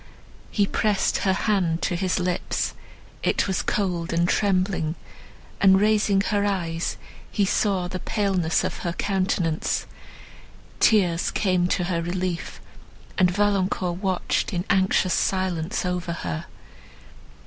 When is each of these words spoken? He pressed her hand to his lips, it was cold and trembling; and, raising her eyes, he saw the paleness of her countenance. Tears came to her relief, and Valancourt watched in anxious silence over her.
He 0.49 0.65
pressed 0.65 1.17
her 1.19 1.33
hand 1.33 1.83
to 1.83 1.95
his 1.95 2.17
lips, 2.19 2.73
it 3.21 3.47
was 3.47 3.61
cold 3.61 4.11
and 4.11 4.27
trembling; 4.27 4.95
and, 5.61 5.79
raising 5.79 6.21
her 6.21 6.43
eyes, 6.43 6.97
he 7.31 7.45
saw 7.45 7.87
the 7.87 7.99
paleness 7.99 8.63
of 8.63 8.77
her 8.79 8.93
countenance. 8.93 9.85
Tears 10.79 11.29
came 11.29 11.67
to 11.67 11.83
her 11.83 12.01
relief, 12.01 12.59
and 13.19 13.29
Valancourt 13.29 13.97
watched 14.01 14.51
in 14.53 14.65
anxious 14.71 15.13
silence 15.13 15.85
over 15.85 16.13
her. 16.13 16.45